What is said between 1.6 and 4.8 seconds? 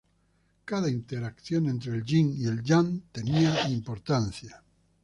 entre el "yin" y el "yang" tenía importancia.